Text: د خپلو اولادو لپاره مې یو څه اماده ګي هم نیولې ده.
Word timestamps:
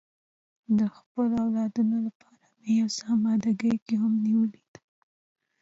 د 0.77 0.79
خپلو 0.95 1.35
اولادو 1.45 1.81
لپاره 2.07 2.45
مې 2.59 2.69
یو 2.79 2.87
څه 2.95 3.03
اماده 3.15 3.51
ګي 3.59 3.95
هم 4.01 4.13
نیولې 4.25 4.63
ده. 4.73 4.81